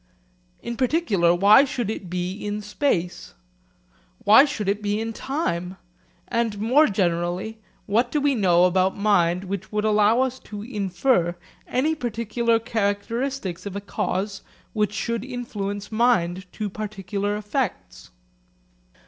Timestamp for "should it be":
1.63-2.31, 4.45-4.99